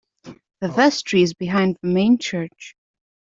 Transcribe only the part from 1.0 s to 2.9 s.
is behind the main church.